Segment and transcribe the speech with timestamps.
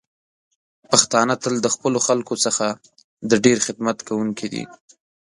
[0.89, 2.65] پښتانه تل د خپلو خلکو څخه
[3.29, 4.63] د ډیر خدمت کوونکی دی.